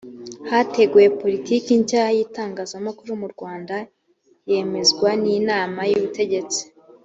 [0.49, 3.75] hateguwe politiki nshya y’itangazamakuru mu rwanda
[4.49, 6.61] yemezwa n’inama y’ubutegetsi